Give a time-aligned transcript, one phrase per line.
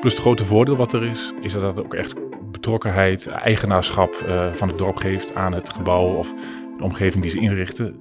[0.00, 2.14] Plus het grote voordeel wat er is, is dat het ook echt
[2.50, 6.32] betrokkenheid, eigenaarschap uh, van het dorp geeft aan het gebouw of
[6.78, 8.00] de omgeving die ze inrichten.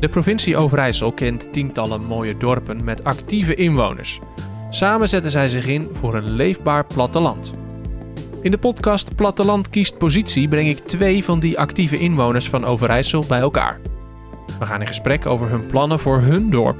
[0.00, 4.20] De provincie Overijssel kent tientallen mooie dorpen met actieve inwoners.
[4.70, 7.52] Samen zetten zij zich in voor een leefbaar platteland.
[8.42, 13.24] In de podcast Platteland kiest positie breng ik twee van die actieve inwoners van Overijssel
[13.28, 13.80] bij elkaar.
[14.58, 16.76] We gaan in gesprek over hun plannen voor hun dorp.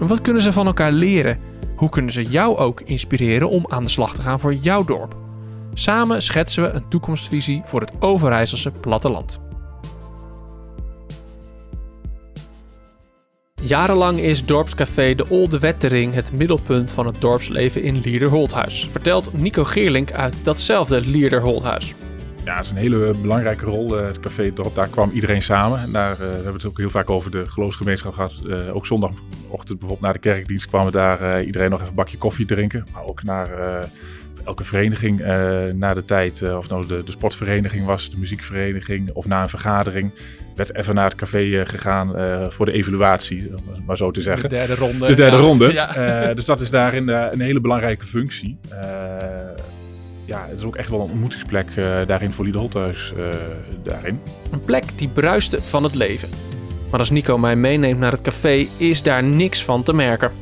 [0.00, 1.38] En wat kunnen ze van elkaar leren?
[1.80, 5.16] Hoe kunnen ze jou ook inspireren om aan de slag te gaan voor jouw dorp?
[5.74, 9.40] Samen schetsen we een toekomstvisie voor het Overijsselse platteland.
[13.62, 19.64] Jarenlang is dorpscafé De Olde Wettering het middelpunt van het dorpsleven in Liederholthuis, vertelt Nico
[19.64, 21.94] Geerlink uit datzelfde Liederholthuis.
[22.50, 23.98] Ja, het is een hele belangrijke rol.
[23.98, 25.80] Eh, het café dorp, daar kwam iedereen samen.
[25.80, 28.32] En daar uh, we hebben het ook heel vaak over de geloofsgemeenschap gehad.
[28.46, 32.46] Uh, ook zondagochtend bijvoorbeeld na de kerkdienst kwamen daar iedereen nog even een bakje koffie
[32.46, 32.86] drinken.
[32.92, 33.48] Maar ook naar
[34.44, 35.18] elke vereniging
[35.74, 40.12] na de tijd, of nou de, de sportvereniging was, de muziekvereniging of na een vergadering
[40.56, 42.08] werd even naar het café gegaan
[42.52, 44.48] voor de evaluatie, om maar zo te zeggen.
[44.48, 45.06] De derde ronde.
[45.06, 45.72] De derde ronde.
[45.72, 46.34] Ja.
[46.34, 48.58] dus dat is daarin een hele belangrijke functie
[50.30, 53.12] ja, het is ook echt wel een ontmoetingsplek uh, daarin voor Liederholthuis.
[53.16, 53.28] Uh,
[53.82, 54.20] daarin.
[54.50, 56.28] Een plek die bruiste van het leven.
[56.90, 60.32] Maar als Nico mij meeneemt naar het café, is daar niks van te merken.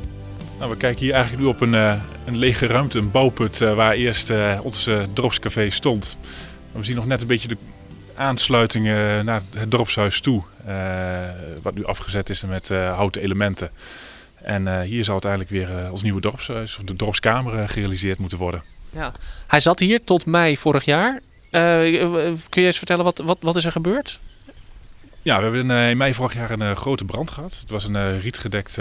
[0.59, 3.93] Nou, we kijken hier eigenlijk nu op een, uh, een lege ruimte, een bouwput waar
[3.93, 6.17] eerst ons dorpscafé stond.
[6.73, 7.57] we zien nog net een beetje de
[8.15, 8.85] aansluiting
[9.25, 10.43] naar het dorpshuis toe.
[11.63, 13.71] wat nu afgezet is met houten elementen.
[14.43, 18.63] En hier zal het eigenlijk weer als nieuwe dorpshuis, of de dorpskamer, gerealiseerd moeten worden.
[18.91, 19.13] Ja.
[19.47, 21.21] Hij zat hier tot mei vorig jaar.
[21.51, 24.21] Uh, kun je eens vertellen, wat, wat, wat is er gebeurd?
[25.23, 27.59] Ja, we hebben in, mei vorig jaar een grote brand gehad.
[27.61, 28.79] Het was een rietgedekt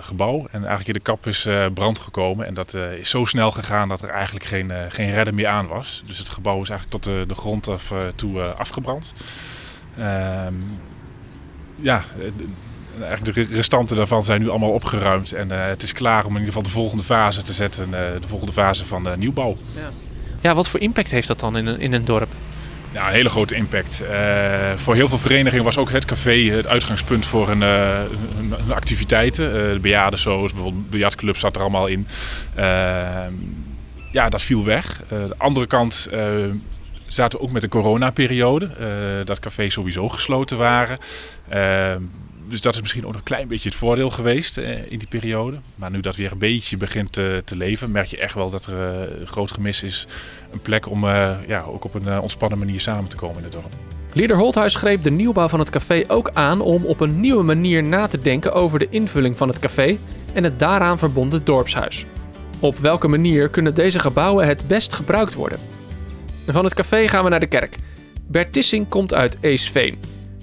[0.00, 0.38] gebouw.
[0.38, 2.46] En eigenlijk in de kap is brand gekomen.
[2.46, 6.02] En dat is zo snel gegaan dat er eigenlijk geen, geen redder meer aan was.
[6.06, 9.14] Dus het gebouw is eigenlijk tot de, de grond af, toe afgebrand.
[9.98, 10.54] Ehm,
[11.76, 12.04] ja,
[13.00, 15.32] eigenlijk de restanten daarvan zijn nu allemaal opgeruimd.
[15.32, 17.84] En uh, het is klaar om in ieder geval de volgende fase te zetten.
[17.84, 19.56] Uh, de volgende fase van de nieuwbouw.
[19.74, 19.90] Ja.
[20.40, 22.28] ja, wat voor impact heeft dat dan in een, in een dorp?
[22.92, 24.04] Ja, een hele grote impact.
[24.76, 29.72] Voor heel veel verenigingen was ook het café het uitgangspunt voor hun, hun, hun activiteiten.
[29.72, 32.06] de bejaardensoos, bijvoorbeeld biljartclub zat er allemaal in.
[34.10, 35.02] Ja, dat viel weg.
[35.08, 36.08] de andere kant
[37.06, 38.70] zaten we ook met de coronaperiode.
[39.24, 40.98] dat cafés sowieso gesloten waren.
[42.44, 45.56] Dus dat is misschien ook een klein beetje het voordeel geweest eh, in die periode.
[45.74, 48.66] Maar nu dat weer een beetje begint te, te leven, merk je echt wel dat
[48.66, 48.74] er
[49.20, 50.06] een groot gemis is.
[50.52, 53.52] Een plek om uh, ja, ook op een ontspannen manier samen te komen in het
[53.52, 53.72] dorp.
[54.12, 57.82] Lieder Holthuis greep de nieuwbouw van het café ook aan om op een nieuwe manier
[57.82, 59.96] na te denken over de invulling van het café
[60.32, 62.06] en het daaraan verbonden dorpshuis.
[62.60, 65.58] Op welke manier kunnen deze gebouwen het best gebruikt worden?
[66.46, 67.76] Van het café gaan we naar de kerk.
[68.26, 69.98] Bert Tissing komt uit Eesveen.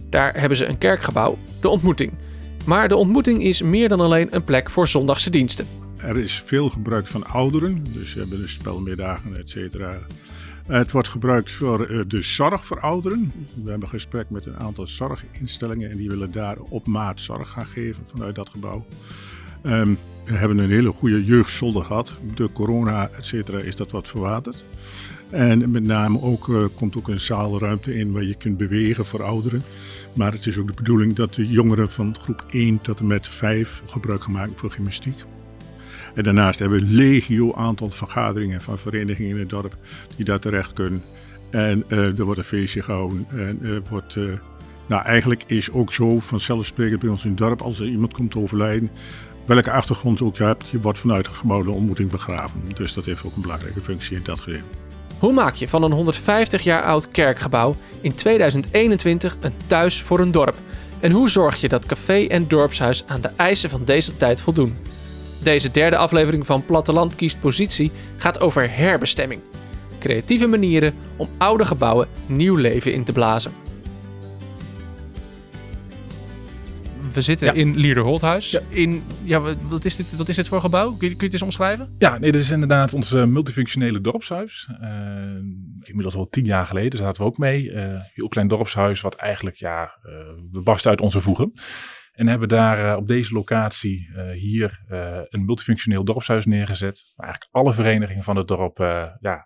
[0.09, 2.13] Daar hebben ze een kerkgebouw, de ontmoeting.
[2.65, 5.67] Maar de ontmoeting is meer dan alleen een plek voor zondagse diensten.
[5.97, 9.99] Er is veel gebruik van ouderen, dus ze hebben spelmiddagen, et cetera.
[10.67, 13.31] Het wordt gebruikt voor eh, de zorg voor ouderen.
[13.63, 17.65] We hebben gesprek met een aantal zorginstellingen en die willen daar op maat zorg gaan
[17.65, 18.85] geven vanuit dat gebouw.
[19.61, 19.97] We
[20.37, 22.13] hebben een hele goede jeugdzolder gehad.
[22.35, 24.63] De corona, et cetera, is dat wat verwaterd.
[25.29, 29.23] En met name ook, uh, komt ook een zaalruimte in waar je kunt bewegen voor
[29.23, 29.63] ouderen.
[30.13, 33.27] Maar het is ook de bedoeling dat de jongeren van groep 1 tot en met
[33.27, 35.23] 5 gebruik maken voor gymnastiek.
[36.13, 39.77] En daarnaast hebben we een legio aantal vergaderingen van verenigingen in het dorp
[40.15, 41.01] die daar terecht kunnen.
[41.49, 43.25] En uh, er wordt een feestje gehouden.
[43.29, 44.17] En uh, wordt,
[44.87, 48.35] nou, eigenlijk is ook zo vanzelfsprekend bij ons in het dorp, als er iemand komt
[48.35, 48.89] overlijden,
[49.49, 52.61] welke achtergrond ook je hebt, je wordt vanuit het gebouw de ontmoeting begraven.
[52.75, 54.61] Dus dat heeft ook een belangrijke functie in dat geval.
[55.19, 60.31] Hoe maak je van een 150 jaar oud kerkgebouw in 2021 een thuis voor een
[60.31, 60.55] dorp?
[60.99, 64.77] En hoe zorg je dat café en dorpshuis aan de eisen van deze tijd voldoen?
[65.43, 69.41] Deze derde aflevering van Platteland kiest positie gaat over herbestemming.
[69.99, 73.68] Creatieve manieren om oude gebouwen nieuw leven in te blazen.
[77.13, 78.51] We zitten in Liederholthuis.
[78.51, 78.59] Ja.
[78.69, 80.87] In, ja, wat, is dit, wat is dit voor gebouw?
[80.95, 81.95] Kun je, kun je het eens omschrijven?
[81.97, 84.69] Ja, nee, dit is inderdaad ons uh, multifunctionele dorpshuis.
[84.81, 84.89] Uh,
[85.81, 87.63] inmiddels al tien jaar geleden zaten we ook mee.
[87.63, 89.97] Uh, heel klein dorpshuis wat eigenlijk, ja,
[90.51, 91.51] we barsten uit onze voegen.
[92.11, 94.83] En hebben daar op deze locatie hier
[95.29, 97.11] een multifunctioneel dorpshuis neergezet.
[97.15, 98.77] Waar eigenlijk alle verenigingen van het dorp
[99.19, 99.43] ja,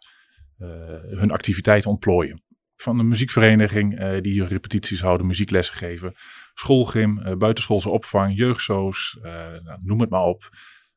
[1.09, 2.44] hun activiteiten ontplooien.
[2.75, 6.13] Van een muziekvereniging die hier repetities houden, muzieklessen geven
[6.53, 9.23] schoolgym, uh, buitenschoolse opvang, jeugdsoos, uh,
[9.63, 10.50] nou, noem het maar op.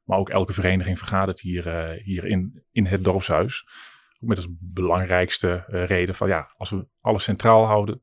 [0.04, 3.64] Maar ook elke vereniging vergadert hier, hier in, in het dorpshuis.
[4.20, 8.00] Ook met als belangrijkste reden van ja, als we alles centraal houden,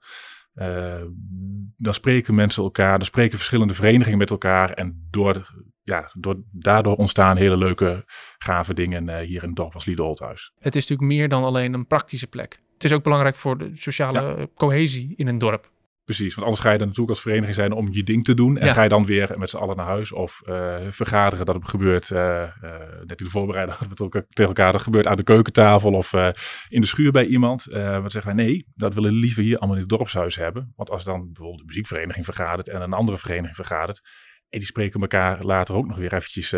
[1.77, 4.71] dan spreken mensen elkaar, dan spreken verschillende verenigingen met elkaar.
[4.71, 5.53] En door,
[5.83, 8.03] ja, door, daardoor ontstaan hele leuke,
[8.37, 10.51] gave dingen hier in het dorp als Liederholthuis.
[10.59, 12.61] Het is natuurlijk meer dan alleen een praktische plek.
[12.73, 15.71] Het is ook belangrijk voor de sociale cohesie in een dorp.
[16.05, 18.57] Precies, want anders ga je dan natuurlijk als vereniging zijn om je ding te doen.
[18.57, 21.45] En ga je dan weer met z'n allen naar huis of uh, vergaderen.
[21.45, 22.71] Dat het gebeurt, uh, uh,
[23.05, 24.71] net in de voorbereiding hadden we tegen elkaar.
[24.71, 26.13] Dat gebeurt aan de keukentafel of
[26.69, 27.65] in de schuur bij iemand.
[27.71, 30.73] dan zeggen wij nee, dat willen we liever hier allemaal in het dorpshuis hebben.
[30.75, 34.01] Want als dan bijvoorbeeld de muziekvereniging vergadert en een andere vereniging vergadert.
[34.49, 36.53] En die spreken elkaar later ook nog weer eventjes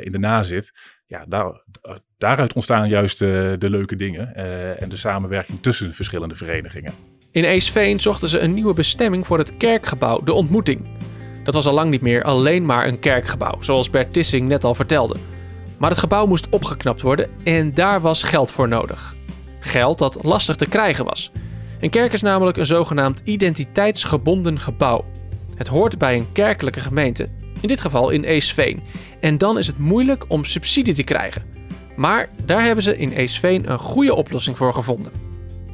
[0.00, 0.72] in de nazit.
[1.06, 1.64] Ja, daar,
[2.18, 4.34] daaruit ontstaan juist de leuke dingen.
[4.78, 7.17] en de samenwerking tussen verschillende verenigingen.
[7.38, 10.86] In Eesveen zochten ze een nieuwe bestemming voor het kerkgebouw, de ontmoeting.
[11.44, 14.74] Dat was al lang niet meer alleen maar een kerkgebouw, zoals Bert Tissing net al
[14.74, 15.16] vertelde.
[15.76, 19.14] Maar het gebouw moest opgeknapt worden en daar was geld voor nodig.
[19.60, 21.30] Geld dat lastig te krijgen was.
[21.80, 25.04] Een kerk is namelijk een zogenaamd identiteitsgebonden gebouw.
[25.54, 27.28] Het hoort bij een kerkelijke gemeente,
[27.60, 28.82] in dit geval in Eesveen.
[29.20, 31.42] En dan is het moeilijk om subsidie te krijgen.
[31.96, 35.27] Maar daar hebben ze in Eesveen een goede oplossing voor gevonden.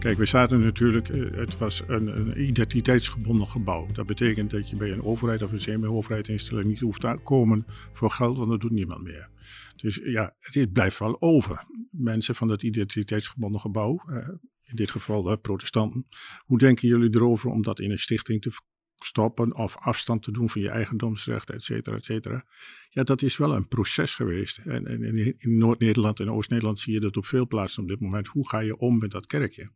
[0.05, 3.87] Kijk, we zaten natuurlijk, eh, het was een, een, identiteitsgebonden gebouw.
[3.93, 7.65] Dat betekent dat je bij een overheid of een semi-overheid instelling niet hoeft te komen
[7.93, 9.29] voor geld, want dat doet niemand meer.
[9.77, 11.65] Dus ja, het blijft wel over.
[11.91, 14.29] Mensen van dat identiteitsgebonden gebouw, eh,
[14.63, 16.07] in dit geval de protestanten,
[16.39, 18.51] hoe denken jullie erover om dat in een stichting te
[19.05, 22.45] stoppen of afstand te doen van je eigendomsrecht, et cetera, et cetera.
[22.91, 24.59] Ja, dat is wel een proces geweest.
[24.59, 25.03] En, en
[25.39, 28.27] in Noord-Nederland en Oost-Nederland zie je dat op veel plaatsen op dit moment.
[28.27, 29.71] Hoe ga je om met dat kerkje?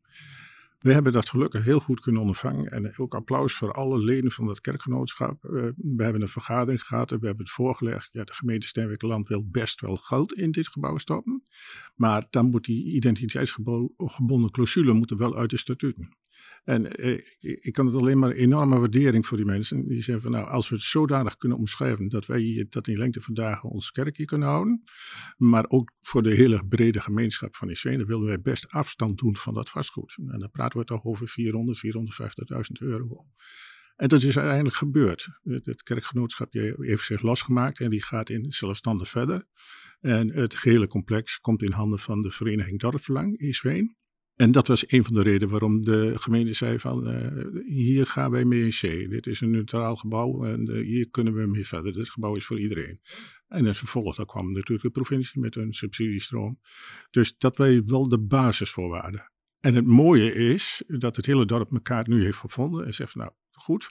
[0.79, 2.71] We hebben dat gelukkig heel goed kunnen ondervangen.
[2.71, 5.45] En ook applaus voor alle leden van dat kerkgenootschap.
[5.45, 8.09] Eh, we hebben een vergadering gehad en we hebben het voorgelegd.
[8.13, 11.43] Ja, de gemeente Steenwijkerland wil best wel geld in dit gebouw stoppen.
[11.95, 16.17] Maar dan moet die identiteitsgebonden clausule moeten wel uit de statuten.
[16.65, 19.89] En eh, ik kan het alleen maar enorme waardering voor die mensen.
[19.89, 23.21] Die zeggen van nou, als we het zodanig kunnen omschrijven dat wij dat in lengte
[23.21, 24.83] van dagen ons kerkje kunnen houden.
[25.37, 29.55] Maar ook voor de hele brede gemeenschap van Isveen, willen wij best afstand doen van
[29.55, 30.17] dat vastgoed.
[30.27, 33.27] En dan praten we toch over 400, 450.000 euro.
[33.97, 35.29] En dat is uiteindelijk gebeurd.
[35.43, 39.47] Het kerkgenootschap heeft zich losgemaakt en die gaat in zelfstandig verder.
[40.01, 43.97] En het gehele complex komt in handen van de vereniging Dorpsbelang, Isveen.
[44.39, 48.31] En dat was een van de redenen waarom de gemeente zei van uh, hier gaan
[48.31, 49.11] wij mee in C.
[49.11, 51.93] Dit is een neutraal gebouw en uh, hier kunnen we mee verder.
[51.93, 53.01] Dit gebouw is voor iedereen.
[53.49, 56.61] En als vervolg daar kwam natuurlijk de provincie met een subsidiestroom.
[57.11, 59.33] Dus dat wij wel de basisvoorwaarden.
[59.61, 63.31] En het mooie is dat het hele dorp elkaar nu heeft gevonden en zegt nou
[63.59, 63.91] goed.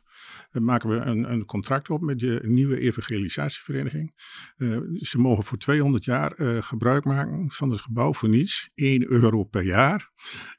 [0.51, 4.13] Dan maken we een, een, contract op met de nieuwe evangelisatievereniging.
[4.57, 8.69] Uh, ze mogen voor 200 jaar uh, gebruik maken van het gebouw voor niets.
[8.75, 10.09] 1 euro per jaar.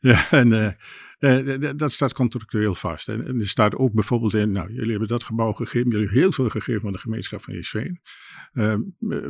[0.30, 0.76] en
[1.18, 3.08] uh, uh, dat staat contractueel vast.
[3.08, 6.20] En, en, er staat ook bijvoorbeeld in, nou, jullie hebben dat gebouw gegeven, jullie hebben
[6.20, 8.00] heel veel gegeven aan de gemeenschap van Eesveen.
[8.52, 8.74] Uh,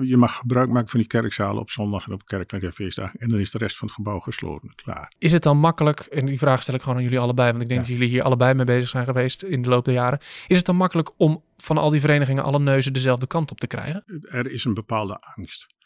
[0.02, 3.20] je mag gebruik maken van die kerkzalen op zondag en op kerkelijke feestdagen.
[3.20, 5.12] En dan is de rest van het gebouw gesloten, klaar.
[5.18, 7.68] Is het dan makkelijk, en die vraag stel ik gewoon aan jullie allebei, want ik
[7.68, 10.18] denk dat jullie hier allebei mee bezig zijn geweest in de loop der jaren.
[10.46, 13.66] Is het dan makkelijk om van al die verenigingen alle neuzen dezelfde kant op te
[13.66, 14.04] krijgen?
[14.22, 15.76] Er is een bepaalde angst.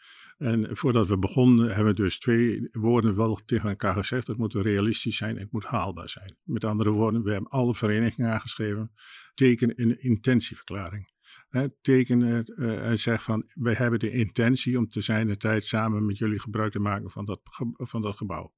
[0.43, 4.27] En voordat we begonnen hebben we dus twee woorden wel tegen elkaar gezegd.
[4.27, 6.37] Het moet realistisch zijn en het moet haalbaar zijn.
[6.43, 8.91] Met andere woorden, we hebben alle verenigingen aangeschreven.
[9.33, 11.11] Teken een intentieverklaring.
[11.49, 12.21] He, teken
[12.57, 16.17] uh, en zeg van, wij hebben de intentie om te zijn de tijd samen met
[16.17, 17.41] jullie gebruik te maken van dat,
[17.77, 18.53] van dat gebouw.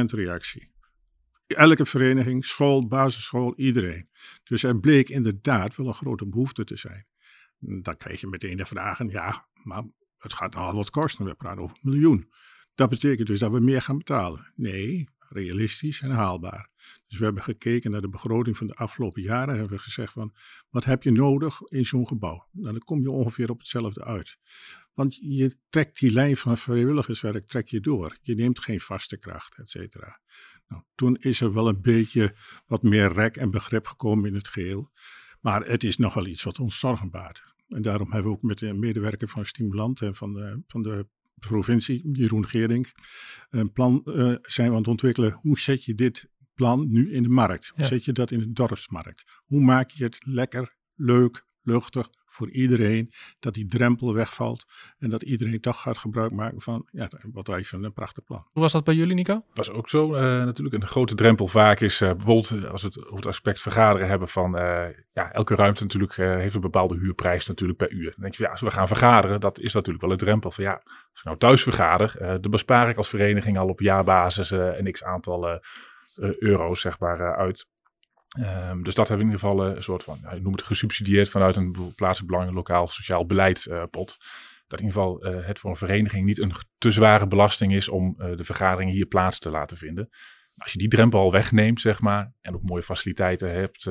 [0.00, 0.72] 100% reactie.
[1.46, 4.08] Elke vereniging, school, basisschool, iedereen.
[4.44, 7.06] Dus er bleek inderdaad wel een grote behoefte te zijn.
[7.58, 9.84] Dan kreeg je meteen de vragen, ja, maar
[10.18, 11.24] het gaat al wat kosten.
[11.24, 12.30] We praten over een miljoen.
[12.74, 14.52] Dat betekent dus dat we meer gaan betalen.
[14.54, 16.70] Nee, realistisch en haalbaar.
[17.06, 20.34] Dus we hebben gekeken naar de begroting van de afgelopen jaren en hebben gezegd van,
[20.70, 22.48] wat heb je nodig in zo'n gebouw?
[22.52, 24.38] Nou, dan kom je ongeveer op hetzelfde uit.
[24.94, 28.16] Want je trekt die lijn van vrijwilligerswerk trek je door.
[28.20, 30.20] Je neemt geen vaste kracht, et cetera.
[30.68, 32.34] Nou, toen is er wel een beetje
[32.66, 34.90] wat meer rek en begrip gekomen in het geheel.
[35.40, 37.42] Maar het is nogal iets wat ons zorgen baart.
[37.68, 41.06] En daarom hebben we ook met de medewerker van Stimulant en van de, van de
[41.38, 42.92] provincie, Jeroen Gering,
[43.50, 45.38] een plan uh, zijn we aan het ontwikkelen.
[45.40, 47.72] Hoe zet je dit plan nu in de markt?
[47.74, 49.42] Hoe zet je dat in de dorpsmarkt?
[49.44, 54.66] Hoe maak je het lekker, leuk, luchtig voor iedereen, dat die drempel wegvalt
[54.98, 58.44] en dat iedereen toch gaat gebruik maken van ja, wat wij vinden een prachtig plan.
[58.48, 59.42] Hoe was dat bij jullie, Nico?
[59.54, 60.14] Dat is ook zo.
[60.14, 63.60] Uh, natuurlijk een grote drempel vaak is uh, bijvoorbeeld als we het over het aspect
[63.60, 68.10] vergaderen hebben van uh, ja, elke ruimte natuurlijk heeft een bepaalde huurprijs natuurlijk per uur.
[68.10, 70.64] Dan denk je, ja, als we gaan vergaderen, dat is natuurlijk wel een drempel van
[70.64, 74.92] ja, als ik nou thuis vergader, dan bespaar ik als vereniging al op jaarbasis een
[74.92, 75.60] x aantal
[76.38, 77.66] euro's zeg maar uit.
[78.38, 81.28] Um, dus dat hebben we in ieder geval een soort van, je noemt het gesubsidieerd
[81.28, 84.16] vanuit een plaatselijk lokaal sociaal beleid uh, pot.
[84.66, 87.88] Dat in ieder geval uh, het voor een vereniging niet een te zware belasting is
[87.88, 90.08] om de vergaderingen hier plaats te laten vinden.
[90.56, 93.84] Als je die drempel al wegneemt, zeg maar, en ook mooie faciliteiten hebt,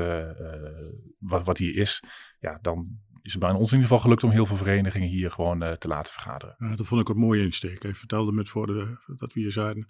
[1.19, 2.03] wat, wat hier is,
[2.39, 2.87] ja, dan
[3.27, 5.71] is het bij ons in ieder geval gelukt om heel veel verenigingen hier gewoon uh,
[5.71, 6.55] te laten vergaderen.
[6.59, 7.83] Ja, dat vond ik een mooie insteek.
[7.83, 9.87] Ik vertelde met voor de, dat we hier zaten.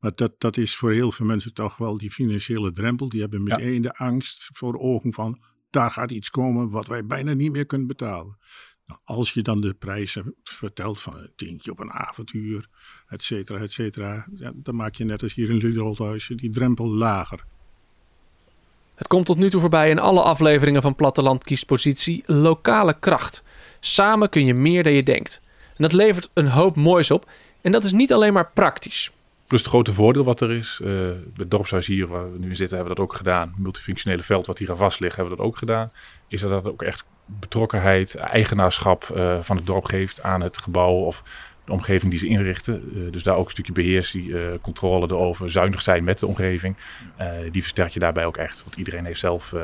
[0.00, 3.08] Maar dat, dat is voor heel veel mensen toch wel die financiële drempel.
[3.08, 3.80] Die hebben meteen ja.
[3.80, 7.66] de angst voor de ogen van daar gaat iets komen wat wij bijna niet meer
[7.66, 8.38] kunnen betalen.
[8.86, 12.68] Nou, als je dan de prijzen vertelt van een tientje op een avontuur,
[13.06, 14.26] et cetera, et cetera.
[14.34, 17.44] Ja, dan maak je net als hier in Liederholthuizen die drempel lager.
[19.00, 23.42] Het komt tot nu toe voorbij in alle afleveringen van Platteland kiest positie lokale kracht.
[23.78, 25.42] Samen kun je meer dan je denkt.
[25.76, 27.30] En dat levert een hoop moois op.
[27.60, 29.10] En dat is niet alleen maar praktisch.
[29.46, 30.80] Plus het grote voordeel wat er is.
[30.82, 33.54] Uh, het dorpshuis hier waar we nu in zitten hebben we dat ook gedaan.
[33.56, 35.92] multifunctionele veld wat hier aan vast ligt hebben we dat ook gedaan.
[36.28, 40.94] Is dat dat ook echt betrokkenheid, eigenaarschap uh, van het dorp geeft aan het gebouw
[40.94, 41.22] of
[41.70, 42.92] omgeving die ze inrichten.
[42.94, 46.76] Uh, dus daar ook een stukje beheersie, uh, controle erover, zuinig zijn met de omgeving.
[47.20, 48.62] Uh, die versterk je daarbij ook echt.
[48.62, 49.54] Want iedereen heeft zelf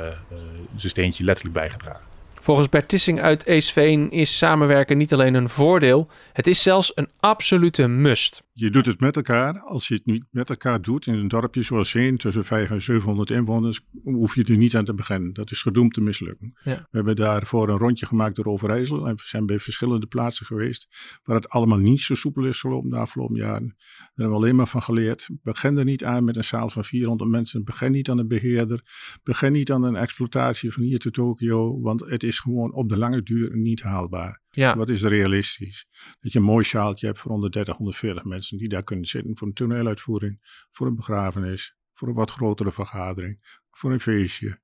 [0.77, 2.01] zijn steentje letterlijk bijgedragen.
[2.41, 7.09] Volgens Bert Tissing uit Eesveen is samenwerken niet alleen een voordeel, het is zelfs een
[7.21, 8.43] absolute must.
[8.59, 9.61] Je doet het met elkaar.
[9.61, 12.93] Als je het niet met elkaar doet in een dorpje zoals Veen, tussen 500 en
[12.93, 15.33] 700 inwoners, hoef je er niet aan te beginnen.
[15.33, 16.59] Dat is gedoemd te mislukken.
[16.65, 16.75] Ja.
[16.75, 20.89] We hebben daarvoor een rondje gemaakt door Overijssel en we zijn bij verschillende plaatsen geweest
[21.23, 23.75] waar het allemaal niet zo soepel is gelopen de afgelopen jaren.
[23.77, 25.29] Daar hebben we alleen maar van geleerd.
[25.43, 27.65] Begin er niet aan met een zaal van 400 mensen.
[27.65, 28.83] Begin niet aan een beheerder.
[29.23, 32.99] Begin niet aan een exploitatie van hier tot Tokio, want het is gewoon op de
[32.99, 34.45] lange duur niet haalbaar.
[34.57, 34.77] Ja.
[34.77, 35.87] Wat is realistisch?
[36.21, 39.47] Dat je een mooi sjaaltje hebt voor 130, 140 mensen die daar kunnen zitten voor
[39.47, 44.59] een toneeluitvoering, voor een begrafenis, voor een wat grotere vergadering, voor een feestje.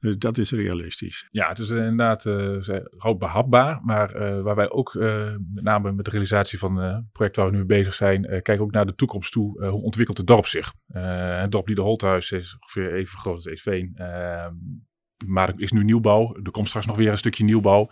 [0.00, 1.28] Dus dat is realistisch.
[1.30, 3.80] Ja, het is inderdaad uh, behapbaar.
[3.82, 7.46] Maar uh, waar wij ook, uh, met name met de realisatie van het project waar
[7.46, 9.66] we nu mee bezig zijn, kijken ook naar de toekomst toe.
[9.66, 10.74] hoe ontwikkelt het dorp zich?
[10.86, 13.96] het dorp Liederholthuis is ongeveer even groot als Eesveen.
[15.26, 16.36] Maar er is nu nieuwbouw.
[16.42, 17.88] Er komt straks nog weer een stukje nieuwbouw.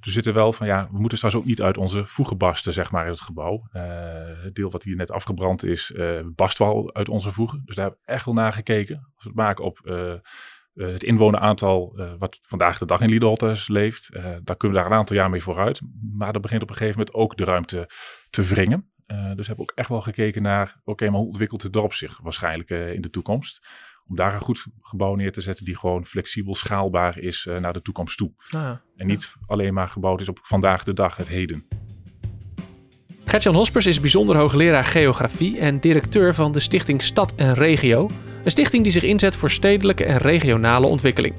[0.00, 2.90] Dus zitten wel van ja, we moeten straks ook niet uit onze voegen barsten, zeg
[2.90, 3.68] maar, in het gebouw.
[3.72, 3.82] Uh,
[4.42, 7.62] het deel wat hier net afgebrand is, uh, barst wel uit onze voegen.
[7.64, 8.96] Dus daar hebben we echt wel naar gekeken.
[8.96, 10.14] Als we het maken op uh,
[10.74, 15.16] het inwoneraantal wat vandaag de dag in Liederholtes leeft, daar kunnen we daar een aantal
[15.16, 15.80] jaar mee vooruit.
[16.12, 17.90] Maar dat begint op een gegeven moment ook de ruimte
[18.30, 18.92] te wringen.
[19.06, 22.20] dus hebben we ook echt wel gekeken naar, oké, maar hoe ontwikkelt het dorp zich
[22.22, 23.66] waarschijnlijk in de toekomst?
[24.08, 27.72] Om daar een goed gebouw neer te zetten die gewoon flexibel schaalbaar is uh, naar
[27.72, 28.32] de toekomst toe.
[28.50, 31.64] Ah, en niet alleen maar gebouwd is op vandaag de dag, het heden.
[33.24, 38.10] Gertjan Hospers is bijzonder hoogleraar geografie en directeur van de stichting Stad en Regio.
[38.44, 41.34] Een stichting die zich inzet voor stedelijke en regionale ontwikkeling.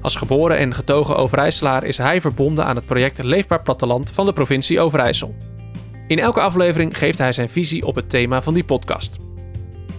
[0.00, 4.32] Als geboren en getogen Overijsselaar is hij verbonden aan het project Leefbaar Platteland van de
[4.32, 5.34] provincie Overijssel.
[6.06, 9.27] In elke aflevering geeft hij zijn visie op het thema van die podcast.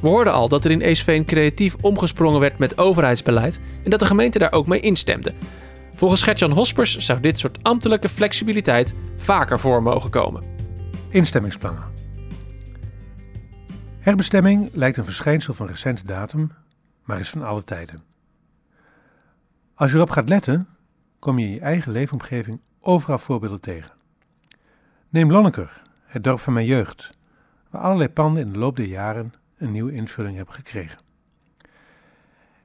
[0.02, 4.06] We hoorden al dat er in Eesveen creatief omgesprongen werd met overheidsbeleid en dat de
[4.06, 5.34] gemeente daar ook mee instemde.
[5.96, 10.44] Volgens Gertjan Hospers zou dit soort ambtelijke flexibiliteit vaker voor mogen komen.
[11.10, 11.84] Instemmingsplannen.
[14.00, 16.52] Herbestemming lijkt een verschijnsel van recente datum,
[17.04, 18.04] maar is van alle tijden.
[19.76, 20.68] Als je erop gaat letten,
[21.20, 23.92] kom je in je eigen leefomgeving overal voorbeelden tegen.
[25.10, 27.18] Neem Lonneker, het dorp van mijn jeugd,
[27.70, 31.00] waar allerlei panden in de loop der jaren een nieuwe invulling heb gekregen.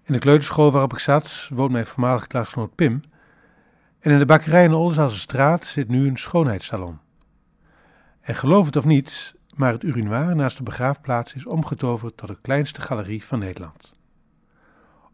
[0.03, 3.03] In de kleuterschool waarop ik zat woont mijn voormalige klasgenoot Pim.
[4.01, 6.99] En in de bakkerij in de Oldenzaanse straat zit nu een schoonheidssalon.
[8.21, 12.41] En geloof het of niet, maar het urinoir naast de begraafplaats is omgetoverd tot de
[12.41, 13.95] kleinste galerie van Nederland.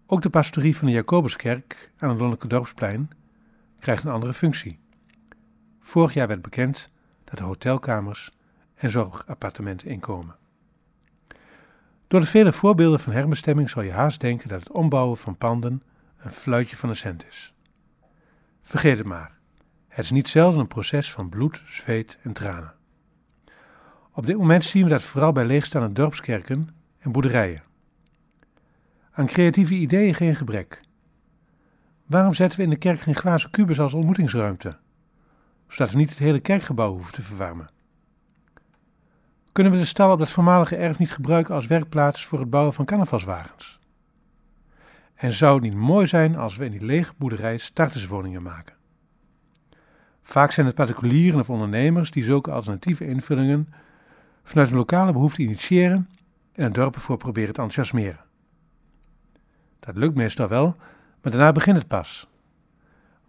[0.07, 3.11] Ook de pastorie van de Jacobuskerk aan het Lonneke Dorpsplein
[3.79, 4.79] krijgt een andere functie.
[5.81, 6.91] Vorig jaar werd bekend
[7.25, 8.37] dat er hotelkamers
[8.75, 10.40] en zorgappartementen inkomen.
[12.11, 15.83] Door de vele voorbeelden van herbestemming zal je haast denken dat het ombouwen van panden
[16.19, 17.55] een fluitje van een cent is.
[18.63, 19.39] Vergeet het maar.
[19.89, 22.75] Het is niet zelden een proces van bloed, zweet en tranen.
[24.13, 27.63] Op dit moment zien we dat vooral bij leegstaande dorpskerken en boerderijen.
[29.11, 30.81] Aan creatieve ideeën geen gebrek.
[32.07, 34.79] Waarom zetten we in de kerk geen glazen kubus als ontmoetingsruimte?
[35.69, 37.71] Zodat we niet het hele kerkgebouw hoeven te verwarmen.
[39.53, 42.75] Kunnen we de stal op dat voormalige erf niet gebruiken als werkplaats voor het bouwen
[42.75, 43.79] van carnavalswagens?
[45.15, 48.75] En zou het niet mooi zijn als we in die lege boerderij starterswoningen maken?
[50.23, 53.69] Vaak zijn het particulieren of ondernemers die zulke alternatieve invullingen
[54.43, 56.09] vanuit een lokale behoefte initiëren
[56.53, 58.25] en het dorp ervoor proberen te enthousiasmeren.
[59.81, 60.77] Dat lukt meestal wel,
[61.23, 62.29] maar daarna begint het pas.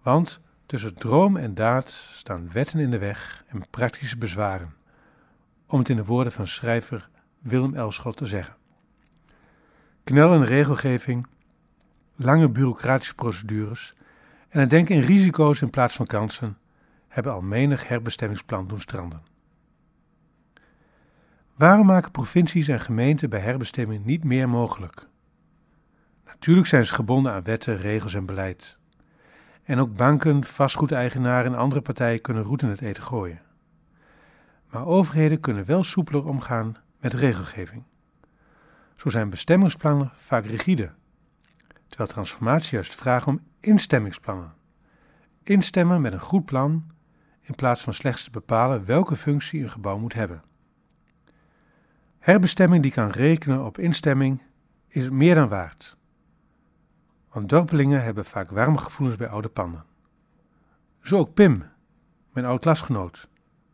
[0.02, 4.74] Want tussen droom en daad staan wetten in de weg en praktische bezwaren,
[5.72, 7.10] om het in de woorden van schrijver
[7.40, 8.56] Willem Elschot te zeggen.
[10.04, 11.28] Knel in regelgeving,
[12.16, 13.96] lange bureaucratische procedures
[14.50, 16.58] en het denken in risico's in plaats van kansen
[17.08, 19.24] hebben al menig herbestemmingsplan doen stranden.
[21.56, 25.08] Waarom maken provincies en gemeenten bij herbestemming niet meer mogelijk?
[26.26, 28.78] Natuurlijk zijn ze gebonden aan wetten, regels en beleid.
[29.64, 33.42] En ook banken, vastgoedeigenaren en andere partijen kunnen roet in het eten gooien.
[34.72, 37.84] Maar overheden kunnen wel soepeler omgaan met regelgeving.
[38.96, 40.92] Zo zijn bestemmingsplannen vaak rigide,
[41.88, 44.54] terwijl transformatie juist vraagt om instemmingsplannen.
[45.44, 46.92] Instemmen met een goed plan
[47.42, 50.44] in plaats van slechts te bepalen welke functie een gebouw moet hebben.
[52.20, 54.42] Herbestemming die kan rekenen op instemming
[54.88, 55.98] is meer dan waard.
[57.30, 59.86] Want dorpelingen hebben vaak warme gevoelens bij oude panden.
[61.02, 61.64] Zo ook Pim,
[62.34, 63.30] mijn oude klasgenoot,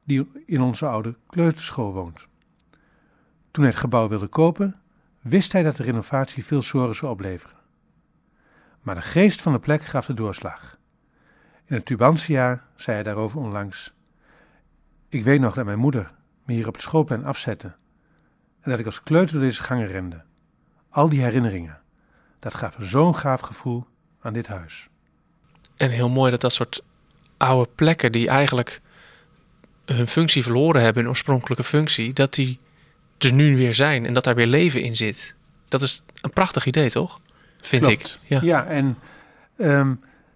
[0.07, 2.27] die in onze oude kleuterschool woont.
[3.51, 4.81] Toen hij het gebouw wilde kopen,
[5.21, 7.57] wist hij dat de renovatie veel zorgen zou opleveren.
[8.81, 10.77] Maar de geest van de plek gaf de doorslag.
[11.65, 13.93] In het Tubantia zei hij daarover onlangs:
[15.09, 16.13] Ik weet nog dat mijn moeder
[16.45, 17.75] me hier op het schoolplein afzette
[18.61, 20.23] en dat ik als kleuter door deze gangen rende.
[20.89, 21.81] Al die herinneringen,
[22.39, 23.85] dat gaf zo'n gaaf gevoel
[24.19, 24.89] aan dit huis.
[25.75, 26.83] En heel mooi dat dat soort
[27.37, 28.81] oude plekken die eigenlijk
[29.96, 32.60] hun functie verloren hebben, hun oorspronkelijke functie, dat die
[33.17, 35.36] er nu weer zijn en dat daar weer leven in zit.
[35.67, 37.20] Dat is een prachtig idee, toch?
[37.62, 38.20] Vind Klopt.
[38.24, 38.41] ik.
[38.41, 38.98] Ja, en
[39.58, 39.94] ehm,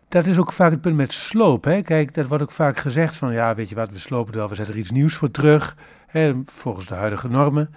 [0.08, 1.63] dat is ook vaak het punt met sloop.
[1.63, 1.81] Hè?
[1.81, 4.55] Kijk, dat wordt ook vaak gezegd van, ja, weet je wat, we slopen wel, we
[4.55, 5.75] zetten er iets nieuws voor terug,
[6.08, 7.74] hè, volgens de huidige normen.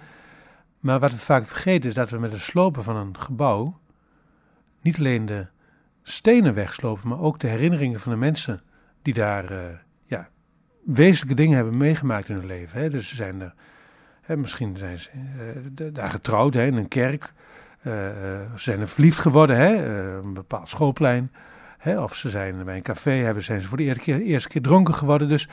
[0.79, 3.79] Maar wat we vaak vergeten is dat we met het slopen van een gebouw
[4.81, 5.47] niet alleen de
[6.03, 8.61] stenen wegslopen, maar ook de herinneringen van de mensen
[9.01, 9.83] die daar uh, ja,
[10.85, 12.79] wezenlijke dingen hebben meegemaakt in hun leven.
[12.79, 12.89] Hè.
[12.89, 13.53] Dus ze zijn er,
[14.21, 15.09] hè, misschien zijn ze
[15.79, 17.33] uh, daar getrouwd hè, in een kerk,
[17.77, 19.85] uh, ze zijn er verliefd geworden, hè,
[20.17, 21.31] een bepaald schoolplein.
[21.77, 24.61] Hè, of ze zijn bij een café, hebben, zijn ze voor de eerste keer, keer
[24.61, 25.29] dronken geworden.
[25.29, 25.47] Dus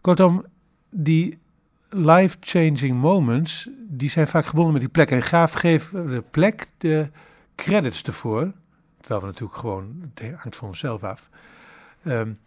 [0.00, 0.44] kortom,
[0.90, 1.38] die
[1.88, 5.10] life-changing moments, die zijn vaak gebonden met die plek.
[5.10, 7.10] En gaaf geeft de plek de
[7.54, 8.52] credits ervoor.
[9.00, 11.28] Terwijl we natuurlijk gewoon, het hangt van onszelf af.
[12.04, 12.38] Um,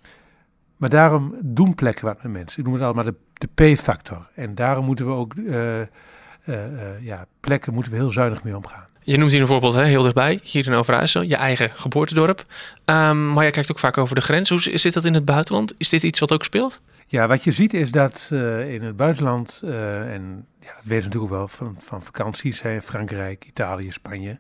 [0.82, 2.60] maar daarom doen plekken wat met mensen.
[2.60, 4.30] Ik noem het allemaal de, de P-factor.
[4.36, 5.86] En daarom moeten we ook, uh, uh,
[6.46, 8.88] uh, ja, plekken moeten we heel zuinig mee omgaan.
[9.04, 12.46] Je noemt hier een voorbeeld hè, heel dichtbij, hier in Overijssel, je eigen geboortedorp.
[12.86, 14.50] Um, maar je kijkt ook vaak over de grens.
[14.50, 15.74] Hoe zit dat in het buitenland?
[15.78, 16.82] Is dit iets wat ook speelt?
[17.08, 18.28] Ja, wat je ziet is dat
[18.68, 23.46] in het buitenland, en ja, dat weten we natuurlijk wel van, van vakanties, hè, Frankrijk,
[23.46, 24.40] Italië, Spanje,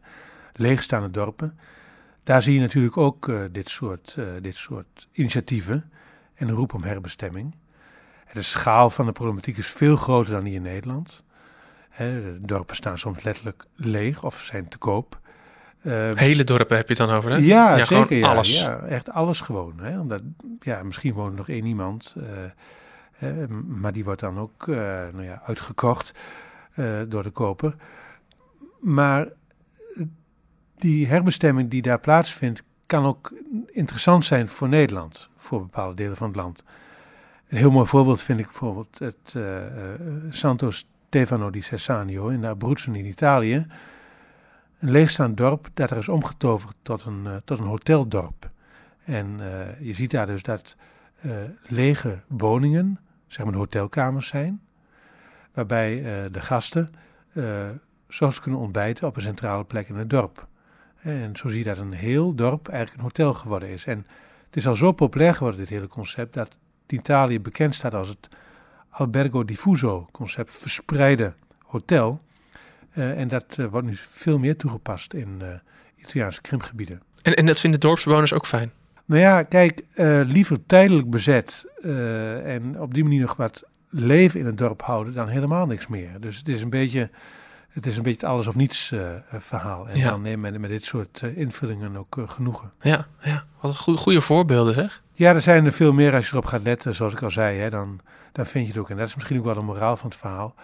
[0.54, 1.58] leegstaande dorpen.
[2.24, 5.92] Daar zie je natuurlijk ook dit, soort, dit soort initiatieven
[6.42, 7.56] en een roep om herbestemming.
[8.34, 11.24] De schaal van de problematiek is veel groter dan hier in Nederland.
[11.98, 15.20] De dorpen staan soms letterlijk leeg of zijn te koop.
[15.84, 17.38] Uh, Hele dorpen heb je het dan over, hè?
[17.38, 18.18] Ja, ja zeker.
[18.18, 18.62] Ja, alles.
[18.62, 19.80] Ja, echt alles gewoon.
[19.80, 20.00] Hè?
[20.00, 20.22] Omdat,
[20.60, 25.24] ja, misschien woont er nog één iemand, uh, uh, maar die wordt dan ook nou
[25.24, 26.12] ja, uitgekocht
[27.08, 27.76] door de koper.
[28.80, 29.28] Maar
[30.78, 33.34] die herbestemming die daar plaatsvindt, kan ook
[33.72, 36.64] interessant zijn voor Nederland, voor bepaalde delen van het land.
[37.48, 39.36] Een heel mooi voorbeeld vind ik bijvoorbeeld het
[40.30, 43.68] Santo Stefano di Sessanio in Abruzzen in Italië
[44.82, 48.50] een leegstaand dorp dat er is omgetoverd tot een, uh, tot een hoteldorp.
[49.04, 50.76] En uh, je ziet daar dus dat
[51.22, 51.32] uh,
[51.68, 54.62] lege woningen, zeg maar hotelkamers zijn,
[55.54, 56.02] waarbij
[56.32, 56.94] de gasten
[58.08, 60.48] zoals kunnen ontbijten op een centrale plek in het dorp.
[61.02, 63.86] En zo zie je dat een heel dorp eigenlijk een hotel geworden is.
[63.86, 64.06] En
[64.46, 68.30] het is al zo populair geworden, dit hele concept, dat Italië bekend staat als het
[68.90, 71.34] Albergo Diffuso concept, verspreide
[71.66, 72.22] hotel.
[72.94, 75.48] Uh, en dat uh, wordt nu veel meer toegepast in uh,
[75.96, 77.02] Italiaanse krimgebieden.
[77.22, 78.72] En, en dat vinden dorpsbewoners ook fijn?
[79.06, 79.82] Nou ja, kijk,
[80.26, 81.66] liever tijdelijk bezet
[82.44, 86.20] en op die manier nog wat leven in het dorp houden dan helemaal niks meer.
[86.20, 87.10] Dus het is een beetje
[87.72, 89.90] het is een beetje het alles of niets uh, verhaal.
[89.90, 90.10] En Ja.
[90.10, 92.72] dan neemt men met dit soort uh, invullingen ook uh, genoegen.
[92.82, 93.44] Ja, ja.
[93.60, 95.02] wat een goede, goede voorbeelden zeg.
[95.14, 97.60] Ja, er zijn er veel meer als je erop gaat letten, zoals ik al zei.
[97.60, 98.00] Hè, dan,
[98.32, 98.90] dan vind je het ook.
[98.90, 100.56] En dat is misschien ook wel de moraal van het verhaal.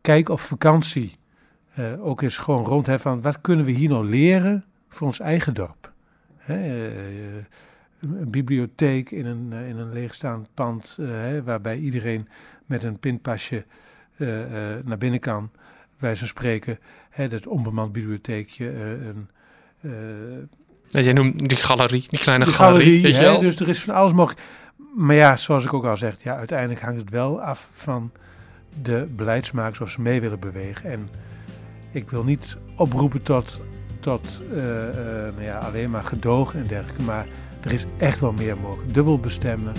[0.00, 1.16] kijk op vakantie
[2.00, 2.86] ook eens gewoon rond.
[2.86, 5.92] Hè, van wat kunnen we hier nou leren voor ons eigen dorp?
[6.36, 6.88] Hè,
[8.00, 12.28] een bibliotheek in een, in een leegstaand pand, hè, waarbij iedereen
[12.66, 13.64] met een pinpasje
[14.84, 15.50] naar binnen kan,
[15.98, 16.78] wij zo spreken.
[17.10, 18.72] Hè, dat onbemand bibliotheekje.
[18.72, 19.28] Uh, een,
[20.88, 23.14] ja, jij noemt die galerie, die kleine galerie.
[23.14, 24.40] galerie hè, dus er is van alles mogelijk.
[24.96, 28.12] Maar ja, zoals ik ook al zeg, ja, uiteindelijk hangt het wel af van
[28.82, 30.90] de beleidsmakers of ze mee willen bewegen.
[30.90, 31.08] En
[31.90, 33.62] ik wil niet oproepen tot,
[34.00, 34.40] tot
[35.34, 37.26] nou ja, alleen maar gedogen en dergelijke, maar
[37.62, 38.94] er is echt wel meer mogelijk.
[38.94, 39.72] Dubbel bestemmen,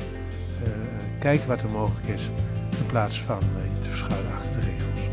[1.19, 2.32] kijken wat er mogelijk is
[2.80, 5.10] in plaats van uh, je te verschuilen achter de regels.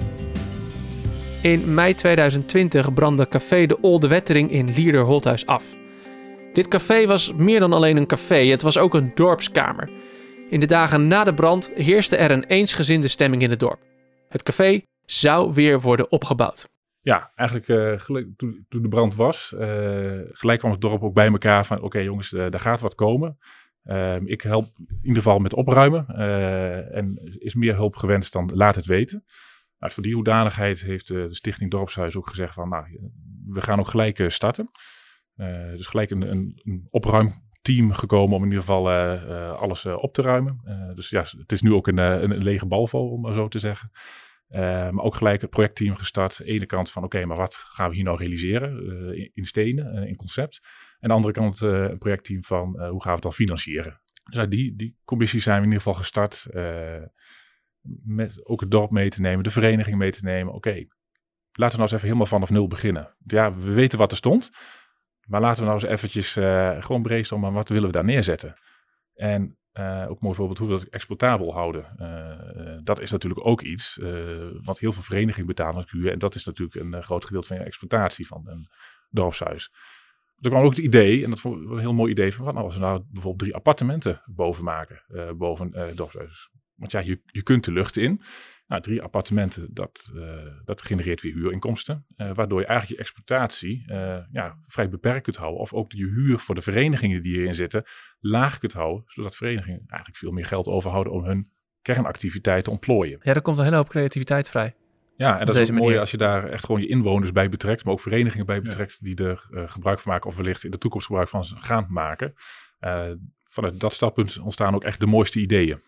[1.42, 5.64] In mei 2020 brandde café De Olde Wettering in Lierder-Holthuis af.
[6.52, 9.90] Dit café was meer dan alleen een café, het was ook een dorpskamer.
[10.48, 13.80] In de dagen na de brand heerste er een eensgezinde stemming in het dorp.
[14.28, 16.68] Het café zou weer worden opgebouwd.
[17.00, 21.14] Ja, eigenlijk uh, gelijk, toen, toen, de brand was, uh, gelijk kwam het dorp ook
[21.14, 23.38] bij elkaar van oké okay, jongens, uh, daar gaat wat komen.
[23.86, 26.06] Uh, ik help in ieder geval met opruimen.
[26.08, 29.24] Uh, en is meer hulp gewenst dan laat het weten.
[29.78, 32.84] Nou, voor die hoedanigheid heeft uh, de Stichting Dorpshuis ook gezegd van, nou,
[33.46, 34.70] we gaan ook gelijk starten.
[35.76, 38.90] dus gelijk een, een, opruimteam gekomen om in ieder geval
[39.56, 40.60] alles op te ruimen.
[40.94, 43.90] dus ja, het is nu ook een, een, lege balvol, om maar zo te zeggen.
[44.92, 46.36] maar ook gelijk een projectteam gestart.
[46.36, 48.70] De ene kant van, oké, maar wat gaan we hier nou realiseren?
[49.16, 50.60] in, in stenen, in concept.
[51.00, 54.00] En de andere kant uh, een projectteam van uh, hoe gaan we het dan financieren.
[54.24, 56.46] Dus uit die, die commissie zijn we in ieder geval gestart.
[56.50, 57.02] Uh,
[58.04, 60.54] met ook het dorp mee te nemen, de vereniging mee te nemen.
[60.54, 60.86] Oké,
[61.52, 63.14] laten we nou eens even helemaal vanaf nul beginnen.
[63.24, 64.50] Ja, we weten wat er stond.
[65.26, 66.32] Maar laten we nou eens eventjes
[66.84, 67.52] gewoon brainstormen.
[67.52, 68.54] Wat willen we daar neerzetten?
[69.14, 69.58] En
[70.08, 71.84] ook mooi voorbeeld hoe we dat exploitabel houden.
[72.84, 73.98] dat is natuurlijk ook iets.
[74.62, 76.12] want heel veel verenigingen betalen huur.
[76.12, 78.68] En dat is natuurlijk een groot gedeelte van je exploitatie van een
[79.10, 79.70] dorpshuis.
[80.40, 82.64] Er kwam ook het idee, en dat vond ik een heel mooi idee, van nou
[82.64, 85.02] als we nou bijvoorbeeld drie appartementen boven maken,
[85.38, 86.50] boven uh, dorpshuis.
[86.74, 88.22] Want ja, je, je kunt de lucht in.
[88.66, 93.84] Nou, drie appartementen, dat, uh, dat genereert weer huurinkomsten, waardoor je eigenlijk je exploitatie
[94.32, 95.60] ja, vrij beperkt kunt houden.
[95.60, 97.84] Of ook je huur voor de verenigingen die hierin zitten
[98.18, 101.50] laag kunt houden, zodat verenigingen eigenlijk veel meer geld overhouden om hun
[101.82, 103.18] kernactiviteiten te ontplooien.
[103.22, 104.74] Ja, er komt een hele hoop creativiteit vrij.
[105.16, 107.92] Ja, en dat is mooi als je daar echt gewoon je inwoners bij betrekt, maar
[107.92, 109.14] ook verenigingen bij betrekt ja.
[109.14, 112.34] die er uh, gebruik van maken of wellicht in de toekomst gebruik van gaan maken.
[112.80, 113.02] Uh,
[113.44, 115.80] vanuit dat standpunt ontstaan ook echt de mooiste ideeën.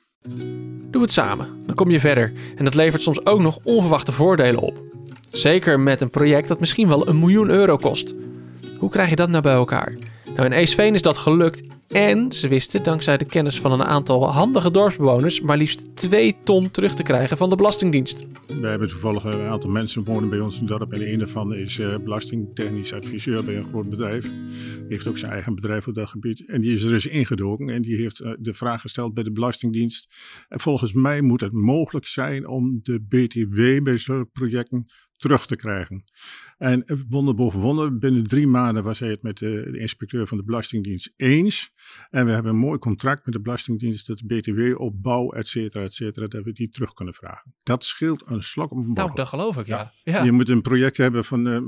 [0.91, 2.33] Doe het samen, dan kom je verder.
[2.57, 4.83] En dat levert soms ook nog onverwachte voordelen op.
[5.31, 8.15] Zeker met een project dat misschien wel een miljoen euro kost.
[8.79, 9.97] Hoe krijg je dat nou bij elkaar?
[10.35, 14.31] Nou, in Eesveen is dat gelukt en ze wisten, dankzij de kennis van een aantal
[14.31, 18.27] handige dorpsbewoners, maar liefst 2 ton terug te krijgen van de Belastingdienst.
[18.47, 20.93] We hebben toevallig een aantal mensen wonen bij ons in het dorp.
[20.93, 24.31] En een daarvan is uh, belastingtechnisch adviseur bij een groot bedrijf.
[24.89, 26.47] Heeft ook zijn eigen bedrijf op dat gebied.
[26.47, 29.33] En die is er dus ingedoken en die heeft uh, de vraag gesteld bij de
[29.33, 30.15] Belastingdienst.
[30.49, 35.57] En volgens mij moet het mogelijk zijn om de BTW bij zo'n projecten terug te
[35.57, 36.05] krijgen.
[36.59, 40.37] En wonder boven wonder, binnen drie maanden was hij het met de, de, inspecteur van
[40.37, 41.71] de Belastingdienst eens.
[42.11, 45.49] En we hebben een mooi contract met de Belastingdienst dat de BTW op bouw, et
[45.49, 47.55] cetera, et cetera, dat we die terug kunnen vragen.
[47.63, 49.93] Dat scheelt een slok op een Nou, dat geloof ik, ja.
[50.03, 51.59] Je moet een project hebben van, uh,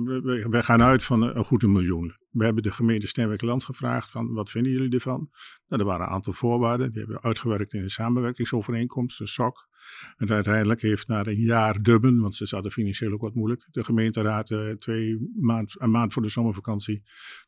[0.48, 2.14] we, gaan uit van een goed een miljoen.
[2.30, 5.30] We hebben de gemeente Steenwijk-Land gevraagd van, wat vinden jullie ervan?
[5.68, 9.68] Nou, er waren een aantal voorwaarden, die hebben we uitgewerkt in de samenwerkingsovereenkomst, een SOC.
[10.16, 13.84] En uiteindelijk heeft na een jaar dubben, want ze zaten financieel ook wat moeilijk, de
[13.84, 17.02] gemeenteraad uh, twee maand, een maand voor de zomervakantie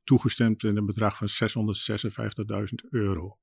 [0.05, 3.39] toegestemd in een bedrag van 656.000 euro.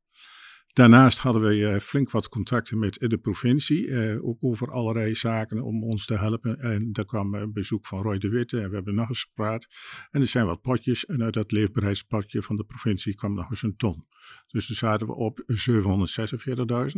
[0.80, 5.62] Daarnaast hadden we uh, flink wat contacten met de provincie, uh, ook over allerlei zaken
[5.62, 6.60] om ons te helpen.
[6.60, 9.68] En daar kwam een bezoek van Roy de Witte en we hebben nog eens gepraat.
[10.12, 13.64] En er zijn wat potjes en uit dat leefbaarheidspotje van de provincie kwam nog eens
[13.64, 14.04] een ton.
[14.48, 16.98] Dus toen zaten we op 746.000.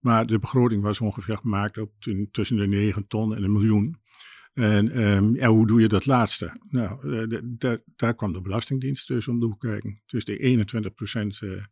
[0.00, 1.92] Maar de begroting was ongeveer gemaakt op
[2.30, 3.96] tussen de 9 ton en een miljoen.
[4.52, 6.60] En um, ja, hoe doe je dat laatste?
[6.68, 7.16] Nou,
[7.96, 10.02] daar kwam de Belastingdienst dus om de hoek kijken.
[10.06, 11.62] Dus de 21 procent uh,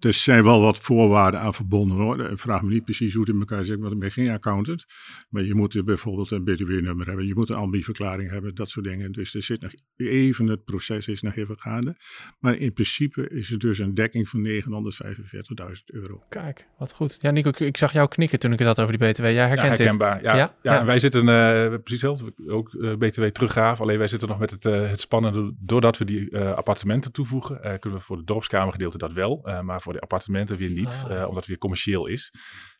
[0.00, 2.30] er zijn wel wat voorwaarden aan verbonden hoor.
[2.30, 4.84] Ik vraag me niet precies hoe het in elkaar zit, want ik ben geen accountant.
[5.28, 9.12] Maar je moet bijvoorbeeld een BTW-nummer hebben, je moet een ambi-verklaring hebben, dat soort dingen.
[9.12, 11.96] Dus er zit nog even, het proces is nog even gaande.
[12.38, 16.22] Maar in principe is het dus een dekking van 945.000 euro.
[16.28, 17.18] Kijk, wat goed.
[17.20, 19.22] Ja, Nico, ik, zag jou knikken toen ik het had over die BTW.
[19.22, 20.22] Jij herkent ja, herkenbaar.
[20.22, 20.38] Ja, Ja?
[20.62, 20.80] ja, Ja.
[20.80, 22.32] en wij zitten eh, precies hetzelfde.
[22.46, 23.84] Ook eh, BTW teruggraven.
[23.84, 25.52] Alleen wij zitten nog met het, eh, het spannende.
[25.58, 29.40] Doordat we die eh, appartementen toevoegen, eh, kunnen we voor de dorpskamergedeelte dat wel.
[29.44, 31.02] eh, maar voor de appartementen weer niet.
[31.04, 31.10] Ah.
[31.10, 32.32] eh, omdat het weer commercieel is.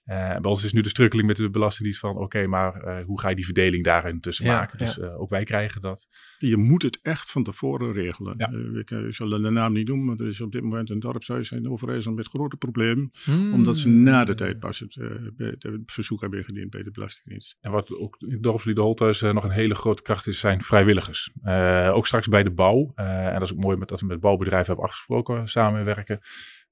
[0.04, 2.16] Eh, bij ons is nu de strukkeling met de Belastingdienst van...
[2.16, 4.78] oké, maar eh, hoe ga je die verdeling daarin tussen Ja, maken?
[4.78, 6.06] Dus eh, ook wij krijgen dat.
[6.38, 8.34] Je moet het echt van tevoren regelen.
[8.36, 8.52] Ja.
[8.52, 11.00] Eh, ik, ik zal de naam niet noemen, maar er is op dit moment een
[11.00, 13.10] dorpshuis in Overijssel met grote problemen.
[13.24, 13.52] Hmm.
[13.52, 17.56] Omdat ze na de tijd pas het, eh, het verzoek hebben ingediend bij de Belastingdienst.
[17.60, 21.30] En wat ook in Holthuis eh, nog een hele grote kracht is, zijn vrijwilligers.
[21.42, 22.92] Eh, ook straks bij de bouw.
[22.94, 26.20] eh, en dat is ook mooi met, dat we met bouwbedrijven hebben afgesproken samenwerken.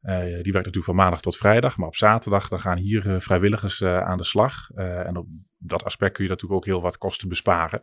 [0.00, 1.76] Eh, die werkt natuurlijk van maandag tot vrijdag.
[1.76, 4.70] Maar op zaterdag dan gaan hier eh, vrijwilligers eh, aan de slag.
[4.70, 7.82] Eh, en op dat aspect kun je natuurlijk ook heel wat kosten besparen.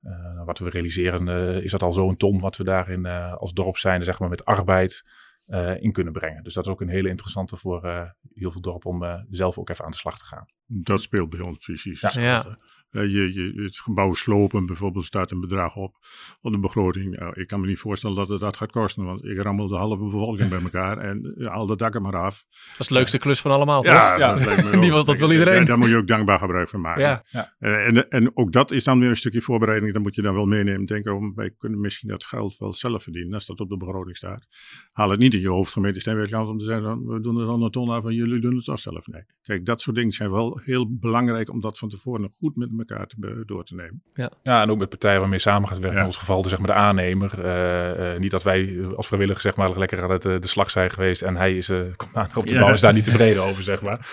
[0.00, 1.28] Eh, wat we realiseren
[1.62, 4.44] is dat al zo'n ton wat we daarin eh, als dorp zijn, zeg maar met
[4.44, 5.02] arbeid
[5.46, 6.42] eh, in kunnen brengen.
[6.42, 9.58] Dus dat is ook een hele interessante voor eh, heel veel dorpen om eh, zelf
[9.58, 10.46] ook even aan de slag te gaan.
[10.66, 12.00] Dat speelt bij ons precies.
[12.00, 12.56] Ja.
[12.92, 15.96] Eh, je, je, het gebouw slopen bijvoorbeeld staat een bedrag op
[16.40, 17.16] op de begroting.
[17.18, 19.76] Nou, ik kan me niet voorstellen dat het dat gaat kosten, want ik rammel de
[19.76, 22.44] halve bevolking bij elkaar en ja, haal de dakken maar af.
[22.70, 23.92] Dat is de leukste klus van allemaal, toch?
[23.92, 24.34] Ja, Ja.
[24.34, 24.90] dat, lijkt me Die wel.
[24.90, 25.54] wil- dat wil iedereen.
[25.56, 27.02] Daar, daar moet je ook dankbaar gebruik van maken.
[27.02, 27.54] Ja.
[27.58, 29.92] Eh, En, en ook dat is dan weer een stukje voorbereiding.
[29.92, 30.86] Dat moet je dan wel meenemen.
[30.86, 33.34] Denk erom, wij kunnen misschien dat geld wel zelf verdienen.
[33.34, 34.46] Als dat op de begroting staat.
[34.92, 37.62] Haal het niet in je hoofdgemeente Steenwijkland om te zeggen, dan, we doen er dan
[37.62, 39.06] een ton af en jullie doen het toch zelf.
[39.06, 39.22] Nee.
[39.42, 42.72] Kijk, dat soort dingen zijn wel heel belangrijk om dat van tevoren nog goed met
[42.88, 44.02] elkaar te, door te nemen.
[44.42, 45.94] Ja, en ook met partijen waarmee je samen gaat werken.
[45.94, 46.00] Ja.
[46.00, 47.44] In ons geval dus zeg maar de aannemer.
[47.44, 50.70] Eh, eh, niet dat wij eh, als vrijwilliger zeg maar lekker aan het, de slag
[50.70, 51.22] zijn geweest.
[51.22, 52.60] En hij is, eh, komt aan op de Ja.
[52.60, 54.08] bouw is daar niet tevreden over, zeg maar.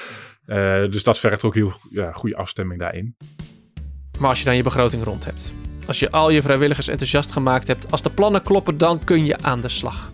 [0.46, 3.16] Eh, dus dat vergt ook heel ja, goede afstemming daarin.
[4.20, 5.54] Maar als je dan je begroting rond hebt.
[5.88, 7.92] Als je al je vrijwilligers enthousiast gemaakt hebt.
[7.92, 10.10] Als de plannen kloppen, dan kun je aan de slag.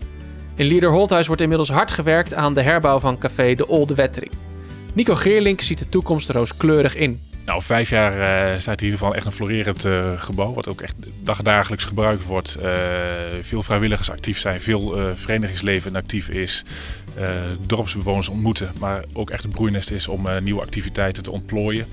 [0.54, 4.32] In Lieder Holthuis wordt inmiddels hard gewerkt aan de herbouw van café De Olde Wettering.
[4.94, 7.20] Nico Geerlink ziet de toekomst rooskleurig in.
[7.46, 10.52] Nou, vijf jaar eh, staat in ieder geval echt een florerend eh, gebouw.
[10.52, 12.54] Wat ook echt dagdagelijks gebruikt wordt.
[12.54, 12.72] Eh,
[13.42, 14.60] veel vrijwilligers actief zijn.
[14.60, 16.64] Veel verenigingsleven actief is.
[17.60, 18.72] dorpsbewoners ontmoeten.
[18.80, 21.86] Maar ook echt een broeinest is om nieuwe activiteiten te ontplooien.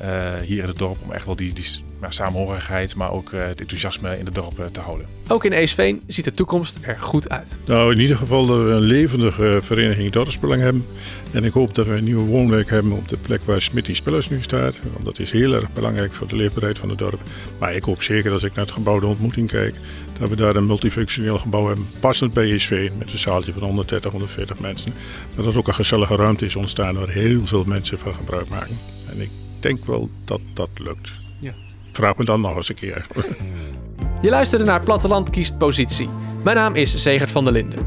[0.00, 0.96] Eh, hier in het dorp.
[1.02, 1.64] Om echt wel die, die
[2.00, 2.94] ja, samenhorigheid.
[2.94, 5.06] Maar ook eh, het enthousiasme in het dorp eh, te houden.
[5.28, 7.58] Ook in Eesveen ziet de toekomst er goed uit.
[7.64, 10.84] Nou, in ieder geval dat we een levendige vereniging dorpsbelang hebben.
[11.32, 14.28] En ik hoop dat we een nieuwe woonwijk hebben op de plek waar Smitty Spillers
[14.28, 14.80] nu staat.
[14.92, 17.20] Want dat is heel erg belangrijk voor de leefbaarheid van het dorp.
[17.58, 19.74] Maar ik hoop zeker als ik naar het gebouw de ontmoeting kijk,
[20.18, 21.88] dat we daar een multifunctioneel gebouw hebben.
[22.00, 24.92] Passend bij Eesveen, met een zaaltje van 130, 140 mensen.
[25.34, 28.78] Dat het ook een gezellige ruimte is ontstaan waar heel veel mensen van gebruik maken.
[29.10, 29.30] En ik
[29.66, 31.10] denk wel dat dat lukt.
[31.38, 31.52] Ja.
[31.92, 33.06] Vraag me dan nog eens een keer.
[34.22, 36.08] Je luisterde naar Platteland kiest positie.
[36.42, 37.78] Mijn naam is Segert van der Linden.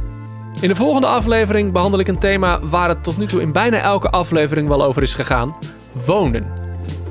[0.62, 3.78] In de volgende aflevering behandel ik een thema waar het tot nu toe in bijna
[3.78, 5.56] elke aflevering wel over is gegaan:
[6.06, 6.58] wonen.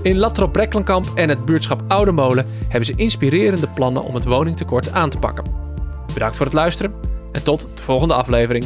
[0.03, 4.93] In Latrop Breklenkamp en het buurtschap Oude Molen hebben ze inspirerende plannen om het woningtekort
[4.93, 5.45] aan te pakken.
[6.15, 6.95] Bedankt voor het luisteren
[7.33, 8.65] en tot de volgende aflevering.